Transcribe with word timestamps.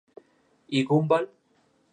Y 0.67 0.83
Gumball. 0.83 1.29